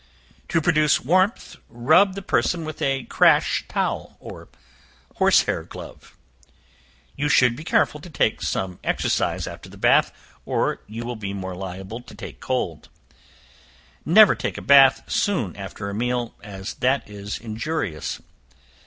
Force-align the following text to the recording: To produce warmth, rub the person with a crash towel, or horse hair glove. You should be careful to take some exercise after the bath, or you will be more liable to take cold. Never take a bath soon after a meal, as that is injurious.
To 0.49 0.59
produce 0.59 0.99
warmth, 0.99 1.57
rub 1.69 2.15
the 2.15 2.23
person 2.23 2.65
with 2.65 2.81
a 2.81 3.03
crash 3.03 3.65
towel, 3.67 4.17
or 4.19 4.49
horse 5.17 5.43
hair 5.43 5.61
glove. 5.63 6.17
You 7.15 7.29
should 7.29 7.55
be 7.55 7.63
careful 7.63 7.99
to 8.01 8.09
take 8.09 8.41
some 8.41 8.79
exercise 8.83 9.45
after 9.45 9.69
the 9.69 9.77
bath, 9.77 10.11
or 10.43 10.81
you 10.87 11.05
will 11.05 11.15
be 11.17 11.35
more 11.35 11.53
liable 11.53 12.01
to 12.01 12.15
take 12.15 12.39
cold. 12.39 12.89
Never 14.03 14.33
take 14.33 14.57
a 14.57 14.63
bath 14.63 15.03
soon 15.11 15.55
after 15.55 15.87
a 15.87 15.93
meal, 15.93 16.33
as 16.41 16.73
that 16.73 17.07
is 17.07 17.37
injurious. 17.37 18.19